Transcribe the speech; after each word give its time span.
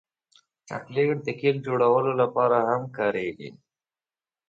چاکلېټ 0.67 1.17
د 1.25 1.29
کیک 1.39 1.55
جوړولو 1.65 2.11
لپاره 2.21 2.57
هم 2.69 2.83
کارېږي. 2.97 3.49